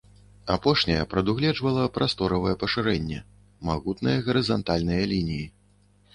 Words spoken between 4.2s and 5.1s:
гарызантальныя